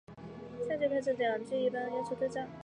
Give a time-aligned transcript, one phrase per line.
[0.67, 2.49] 下阕开始两句一般要求对仗。